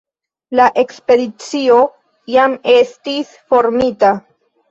[0.59, 1.75] La ekspedicio
[2.37, 4.13] jam estis formita.